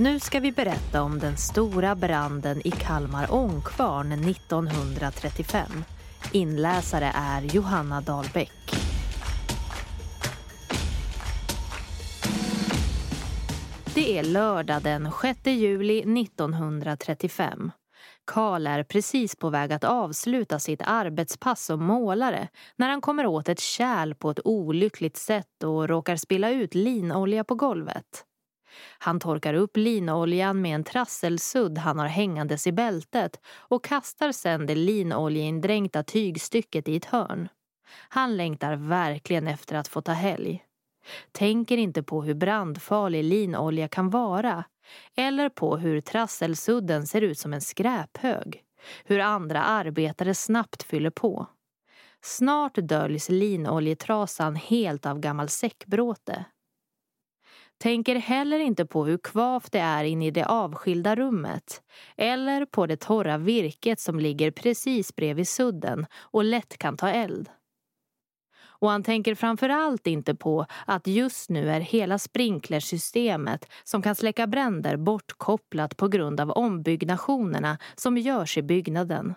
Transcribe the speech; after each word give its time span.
Nu 0.00 0.20
ska 0.20 0.40
vi 0.40 0.52
berätta 0.52 1.02
om 1.02 1.18
den 1.18 1.36
stora 1.36 1.94
branden 1.94 2.66
i 2.66 2.70
Kalmar 2.70 3.34
ångkvarn 3.34 4.12
1935. 4.12 5.84
Inläsare 6.32 7.12
är 7.14 7.42
Johanna 7.42 8.00
Dahlbäck. 8.00 8.74
Det 13.94 14.18
är 14.18 14.22
lördag 14.22 14.82
den 14.82 15.12
6 15.22 15.46
juli 15.46 16.22
1935. 16.22 17.70
Karl 18.24 18.66
är 18.66 18.82
precis 18.82 19.36
på 19.36 19.50
väg 19.50 19.72
att 19.72 19.84
avsluta 19.84 20.58
sitt 20.58 20.82
arbetspass 20.84 21.64
som 21.64 21.84
målare 21.84 22.48
när 22.76 22.88
han 22.88 23.00
kommer 23.00 23.26
åt 23.26 23.48
ett 23.48 23.60
kärl 23.60 24.14
på 24.14 24.30
ett 24.30 24.40
olyckligt 24.44 25.16
sätt 25.16 25.64
och 25.64 25.88
råkar 25.88 26.16
spilla 26.16 26.50
ut 26.50 26.74
linolja 26.74 27.44
på 27.44 27.54
golvet. 27.54 28.24
Han 28.98 29.20
torkar 29.20 29.54
upp 29.54 29.76
linoljan 29.76 30.60
med 30.60 30.74
en 30.74 30.84
trasselsudd 30.84 31.78
han 31.78 31.98
har 31.98 32.06
hängandes 32.06 32.66
i 32.66 32.72
bältet 32.72 33.40
och 33.46 33.84
kastar 33.84 34.32
sedan 34.32 34.66
det 34.66 34.74
linoljeindränkta 34.74 36.02
tygstycket 36.02 36.88
i 36.88 36.96
ett 36.96 37.04
hörn. 37.04 37.48
Han 38.08 38.36
längtar 38.36 38.76
verkligen 38.76 39.48
efter 39.48 39.76
att 39.76 39.88
få 39.88 40.00
ta 40.00 40.12
helg. 40.12 40.64
Tänker 41.32 41.76
inte 41.76 42.02
på 42.02 42.22
hur 42.22 42.34
brandfarlig 42.34 43.24
linolja 43.24 43.88
kan 43.88 44.10
vara 44.10 44.64
eller 45.16 45.48
på 45.48 45.76
hur 45.76 46.00
trasselsudden 46.00 47.06
ser 47.06 47.20
ut 47.20 47.38
som 47.38 47.52
en 47.52 47.60
skräphög. 47.60 48.64
Hur 49.04 49.20
andra 49.20 49.62
arbetare 49.62 50.34
snabbt 50.34 50.82
fyller 50.82 51.10
på. 51.10 51.46
Snart 52.22 52.74
döljs 52.74 53.28
linoljetrasan 53.28 54.56
helt 54.56 55.06
av 55.06 55.20
gammal 55.20 55.48
säckbråte. 55.48 56.44
Tänker 57.78 58.14
heller 58.14 58.58
inte 58.58 58.86
på 58.86 59.04
hur 59.04 59.18
kvavt 59.18 59.72
det 59.72 59.78
är 59.78 60.04
inne 60.04 60.26
i 60.26 60.30
det 60.30 60.46
avskilda 60.46 61.16
rummet. 61.16 61.82
Eller 62.16 62.64
på 62.64 62.86
det 62.86 62.96
torra 62.96 63.38
virket 63.38 64.00
som 64.00 64.20
ligger 64.20 64.50
precis 64.50 65.16
bredvid 65.16 65.48
sudden 65.48 66.06
och 66.14 66.44
lätt 66.44 66.78
kan 66.78 66.96
ta 66.96 67.08
eld. 67.08 67.48
Och 68.80 68.90
han 68.90 69.02
tänker 69.02 69.34
framförallt 69.34 70.06
inte 70.06 70.34
på 70.34 70.66
att 70.86 71.06
just 71.06 71.50
nu 71.50 71.70
är 71.70 71.80
hela 71.80 72.18
sprinklersystemet 72.18 73.72
som 73.84 74.02
kan 74.02 74.14
släcka 74.14 74.46
bränder 74.46 74.96
bortkopplat 74.96 75.96
på 75.96 76.08
grund 76.08 76.40
av 76.40 76.50
ombyggnationerna 76.50 77.78
som 77.94 78.18
görs 78.18 78.58
i 78.58 78.62
byggnaden. 78.62 79.34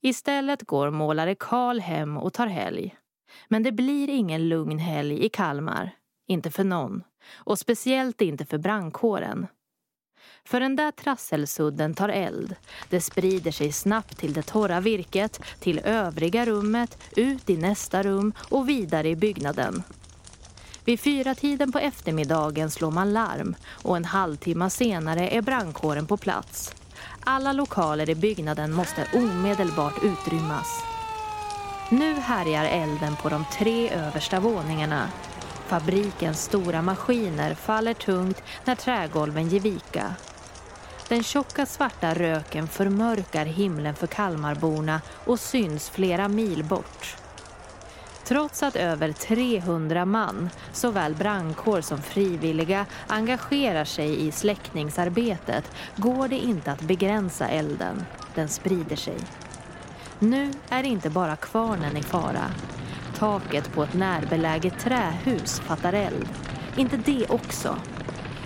Istället 0.00 0.62
går 0.62 0.90
målare 0.90 1.34
Karl 1.34 1.80
hem 1.80 2.16
och 2.16 2.32
tar 2.32 2.46
helg. 2.46 2.96
Men 3.48 3.62
det 3.62 3.72
blir 3.72 4.10
ingen 4.10 4.48
lugn 4.48 4.78
helg 4.78 5.24
i 5.24 5.28
Kalmar. 5.28 5.90
Inte 6.28 6.50
för 6.50 6.64
någon. 6.64 7.02
Och 7.34 7.58
speciellt 7.58 8.20
inte 8.20 8.44
för 8.44 8.58
brandkåren. 8.58 9.46
För 10.44 10.60
den 10.60 10.76
där 10.76 10.90
trasselsudden 10.90 11.94
tar 11.94 12.08
eld. 12.08 12.54
Det 12.88 13.00
sprider 13.00 13.50
sig 13.50 13.72
snabbt 13.72 14.18
till 14.18 14.32
det 14.32 14.42
torra 14.42 14.80
virket, 14.80 15.40
till 15.60 15.78
övriga 15.78 16.46
rummet, 16.46 17.02
ut 17.16 17.50
i 17.50 17.56
nästa 17.56 18.02
rum 18.02 18.32
och 18.50 18.68
vidare 18.68 19.08
i 19.08 19.16
byggnaden. 19.16 19.82
Vid 20.84 21.00
fyra 21.00 21.34
tiden 21.34 21.72
på 21.72 21.78
eftermiddagen 21.78 22.70
slår 22.70 22.90
man 22.90 23.12
larm 23.12 23.54
och 23.82 23.96
en 23.96 24.04
halvtimme 24.04 24.70
senare 24.70 25.28
är 25.28 25.42
brandkåren 25.42 26.06
på 26.06 26.16
plats. 26.16 26.74
Alla 27.24 27.52
lokaler 27.52 28.10
i 28.10 28.14
byggnaden 28.14 28.72
måste 28.72 29.08
omedelbart 29.14 30.04
utrymmas. 30.04 30.82
Nu 31.90 32.14
härjar 32.14 32.64
elden 32.64 33.16
på 33.16 33.28
de 33.28 33.44
tre 33.52 33.90
översta 33.90 34.40
våningarna. 34.40 35.10
Fabrikens 35.68 36.42
stora 36.42 36.82
maskiner 36.82 37.54
faller 37.54 37.94
tungt 37.94 38.42
när 38.64 38.74
trägolven 38.74 39.48
ger 39.48 39.60
vika. 39.60 40.14
Den 41.08 41.22
tjocka 41.22 41.66
svarta 41.66 42.14
röken 42.14 42.68
förmörkar 42.68 43.44
himlen 43.44 43.94
för 43.94 44.06
Kalmarborna 44.06 45.00
och 45.24 45.40
syns 45.40 45.90
flera 45.90 46.28
mil 46.28 46.64
bort. 46.64 47.16
Trots 48.24 48.62
att 48.62 48.76
över 48.76 49.12
300 49.12 50.04
man, 50.04 50.50
såväl 50.72 51.14
brandkår 51.14 51.80
som 51.80 52.02
frivilliga, 52.02 52.86
engagerar 53.06 53.84
sig 53.84 54.26
i 54.26 54.32
släckningsarbetet 54.32 55.70
går 55.96 56.28
det 56.28 56.38
inte 56.38 56.72
att 56.72 56.80
begränsa 56.80 57.48
elden. 57.48 58.04
Den 58.34 58.48
sprider 58.48 58.96
sig. 58.96 59.18
Nu 60.18 60.52
är 60.68 60.82
inte 60.82 61.10
bara 61.10 61.36
kvarnen 61.36 61.96
i 61.96 62.02
fara. 62.02 62.44
Taket 63.18 63.72
på 63.72 63.82
ett 63.82 63.94
närbeläget 63.94 64.78
trähus 64.78 65.60
fattar 65.60 65.92
eld. 65.92 66.28
Inte 66.76 66.96
det 66.96 67.26
också. 67.28 67.76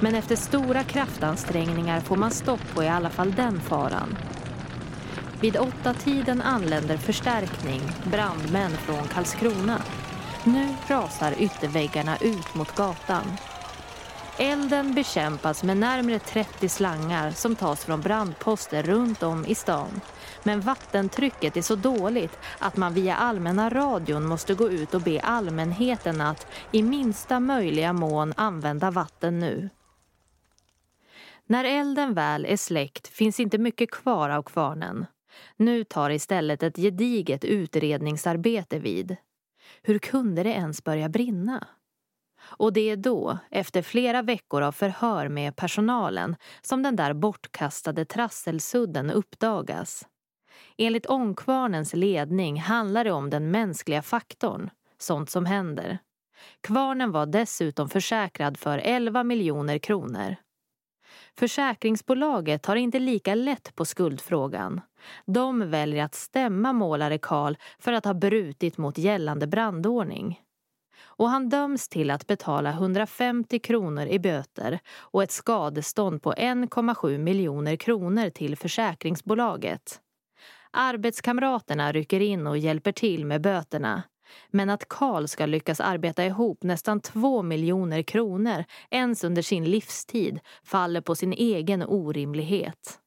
Men 0.00 0.14
efter 0.14 0.36
stora 0.36 0.82
kraftansträngningar 0.82 2.00
får 2.00 2.16
man 2.16 2.30
stopp 2.30 2.74
på 2.74 2.82
i 2.82 2.88
alla 2.88 3.10
fall 3.10 3.34
den 3.34 3.60
faran. 3.60 4.16
Vid 5.40 5.56
åtta 5.56 5.94
tiden 5.94 6.42
anländer 6.42 6.96
förstärkning, 6.96 7.80
brandmän 8.04 8.70
från 8.70 9.08
Karlskrona. 9.08 9.82
Nu 10.44 10.74
rasar 10.86 11.34
ytterväggarna 11.38 12.16
ut 12.16 12.54
mot 12.54 12.74
gatan. 12.74 13.26
Elden 14.38 14.94
bekämpas 14.94 15.62
med 15.62 15.76
närmare 15.76 16.18
30 16.18 16.68
slangar 16.68 17.30
som 17.30 17.56
tas 17.56 17.84
från 17.84 18.00
brandposter 18.00 18.82
runt 18.82 19.22
om 19.22 19.46
i 19.46 19.54
stan. 19.54 20.00
Men 20.42 20.60
vattentrycket 20.60 21.56
är 21.56 21.62
så 21.62 21.76
dåligt 21.76 22.38
att 22.58 22.76
man 22.76 22.94
via 22.94 23.16
allmänna 23.16 23.70
radion 23.70 24.26
måste 24.26 24.54
gå 24.54 24.70
ut 24.70 24.94
och 24.94 25.00
be 25.00 25.20
allmänheten 25.20 26.20
att 26.20 26.46
i 26.72 26.82
minsta 26.82 27.40
möjliga 27.40 27.92
mån 27.92 28.32
använda 28.36 28.90
vatten 28.90 29.38
nu. 29.38 29.70
När 31.46 31.64
elden 31.64 32.14
väl 32.14 32.44
är 32.44 32.56
släckt 32.56 33.08
finns 33.08 33.40
inte 33.40 33.58
mycket 33.58 33.90
kvar 33.90 34.30
av 34.30 34.42
kvarnen. 34.42 35.06
Nu 35.56 35.84
tar 35.84 36.10
istället 36.10 36.62
ett 36.62 36.76
gediget 36.76 37.44
utredningsarbete 37.44 38.78
vid. 38.78 39.16
Hur 39.82 39.98
kunde 39.98 40.42
det 40.42 40.50
ens 40.50 40.84
börja 40.84 41.08
brinna? 41.08 41.66
Och 42.48 42.72
det 42.72 42.90
är 42.90 42.96
då, 42.96 43.38
efter 43.50 43.82
flera 43.82 44.22
veckor 44.22 44.62
av 44.62 44.72
förhör 44.72 45.28
med 45.28 45.56
personalen, 45.56 46.36
som 46.62 46.82
den 46.82 46.96
där 46.96 47.14
bortkastade 47.14 48.04
trasselsudden 48.04 49.10
uppdagas. 49.10 50.06
Enligt 50.78 51.06
ångkvarnens 51.06 51.94
ledning 51.94 52.60
handlar 52.60 53.04
det 53.04 53.12
om 53.12 53.30
den 53.30 53.50
mänskliga 53.50 54.02
faktorn, 54.02 54.70
sånt 54.98 55.30
som 55.30 55.46
händer. 55.46 55.98
Kvarnen 56.60 57.12
var 57.12 57.26
dessutom 57.26 57.88
försäkrad 57.88 58.56
för 58.56 58.78
11 58.78 59.24
miljoner 59.24 59.78
kronor. 59.78 60.36
Försäkringsbolaget 61.38 62.62
tar 62.62 62.76
inte 62.76 62.98
lika 62.98 63.34
lätt 63.34 63.74
på 63.74 63.84
skuldfrågan. 63.84 64.80
De 65.26 65.70
väljer 65.70 66.04
att 66.04 66.14
stämma 66.14 66.72
målare 66.72 67.18
Karl 67.18 67.54
för 67.78 67.92
att 67.92 68.04
ha 68.04 68.14
brutit 68.14 68.78
mot 68.78 68.98
gällande 68.98 69.46
brandordning. 69.46 70.40
Och 71.02 71.28
han 71.28 71.48
döms 71.48 71.88
till 71.88 72.10
att 72.10 72.26
betala 72.26 72.70
150 72.70 73.58
kronor 73.58 74.06
i 74.06 74.18
böter 74.18 74.78
och 74.98 75.22
ett 75.22 75.32
skadestånd 75.32 76.22
på 76.22 76.32
1,7 76.32 77.18
miljoner 77.18 77.76
kronor 77.76 78.30
till 78.30 78.56
försäkringsbolaget. 78.56 80.00
Arbetskamraterna 80.70 81.92
rycker 81.92 82.20
in 82.20 82.46
och 82.46 82.58
hjälper 82.58 82.92
till 82.92 83.26
med 83.26 83.40
böterna 83.40 84.02
men 84.50 84.70
att 84.70 84.88
Karl 84.88 85.26
ska 85.26 85.46
lyckas 85.46 85.80
arbeta 85.80 86.24
ihop 86.24 86.62
nästan 86.62 87.00
två 87.00 87.42
miljoner 87.42 88.02
kronor 88.02 88.64
ens 88.90 89.24
under 89.24 89.42
sin 89.42 89.64
livstid 89.64 90.40
faller 90.64 91.00
på 91.00 91.14
sin 91.14 91.32
egen 91.32 91.82
orimlighet. 91.82 93.00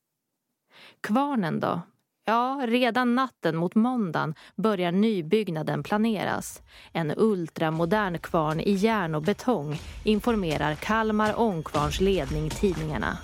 Kvarnen 1.02 1.60
då? 1.60 1.82
Ja, 2.30 2.62
redan 2.68 3.16
natten 3.16 3.56
mot 3.56 3.76
måndagen 3.76 4.34
börjar 4.56 4.92
nybyggnaden 4.92 5.84
planeras. 5.84 6.62
En 6.94 7.14
ultramodern 7.18 8.20
kvarn 8.20 8.60
i 8.60 8.72
järn 8.72 9.16
och 9.16 9.22
betong 9.22 9.80
informerar 10.04 10.76
Kalmar 10.76 11.40
Ångkvarns 11.40 12.00
ledning 12.00 12.50
tidningarna. 12.50 13.18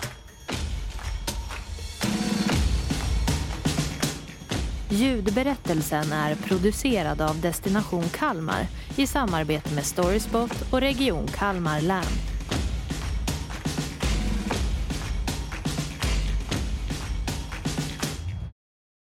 Ljudberättelsen 4.90 6.12
är 6.12 6.34
producerad 6.34 7.20
av 7.20 7.40
Destination 7.40 8.04
Kalmar 8.08 8.66
i 8.96 9.06
samarbete 9.06 9.74
med 9.74 9.84
Storyspot 9.84 10.72
och 10.72 10.80
Region 10.80 11.26
Kalmar 11.26 11.80
län. 11.80 12.35